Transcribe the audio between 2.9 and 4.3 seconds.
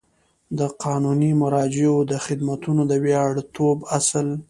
د وړیاتوب اصل